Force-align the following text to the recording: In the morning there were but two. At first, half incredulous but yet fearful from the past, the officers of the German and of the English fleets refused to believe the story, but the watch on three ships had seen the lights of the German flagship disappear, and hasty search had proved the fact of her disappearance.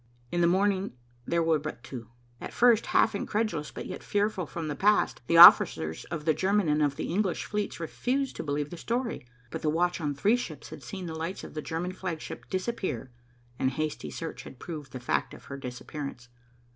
In 0.31 0.41
the 0.41 0.47
morning 0.47 0.93
there 1.27 1.43
were 1.43 1.59
but 1.59 1.83
two. 1.83 2.09
At 2.39 2.53
first, 2.55 2.87
half 2.87 3.13
incredulous 3.13 3.69
but 3.69 3.85
yet 3.85 4.01
fearful 4.01 4.47
from 4.47 4.67
the 4.67 4.75
past, 4.75 5.21
the 5.27 5.37
officers 5.37 6.05
of 6.05 6.25
the 6.25 6.33
German 6.33 6.67
and 6.69 6.81
of 6.81 6.95
the 6.95 7.13
English 7.13 7.45
fleets 7.45 7.79
refused 7.79 8.35
to 8.37 8.43
believe 8.43 8.71
the 8.71 8.77
story, 8.77 9.27
but 9.51 9.61
the 9.61 9.69
watch 9.69 10.01
on 10.01 10.15
three 10.15 10.37
ships 10.37 10.69
had 10.69 10.81
seen 10.81 11.05
the 11.05 11.13
lights 11.13 11.43
of 11.43 11.53
the 11.53 11.61
German 11.61 11.91
flagship 11.91 12.49
disappear, 12.49 13.11
and 13.59 13.69
hasty 13.73 14.09
search 14.09 14.41
had 14.41 14.57
proved 14.57 14.91
the 14.91 14.99
fact 14.99 15.35
of 15.35 15.43
her 15.43 15.57
disappearance. 15.59 16.29